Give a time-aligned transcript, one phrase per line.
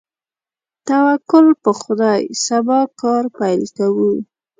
[0.87, 4.11] توکل په خدای، سبا کار پیل کوو.